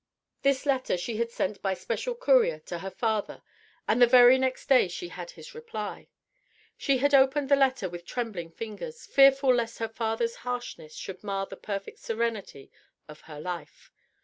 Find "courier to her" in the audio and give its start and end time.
2.15-2.89